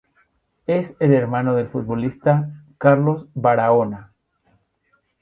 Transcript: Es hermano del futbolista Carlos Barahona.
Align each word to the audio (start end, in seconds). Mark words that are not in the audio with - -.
Es 0.65 0.95
hermano 0.99 1.53
del 1.55 1.67
futbolista 1.69 2.49
Carlos 2.79 3.27
Barahona. 3.35 4.11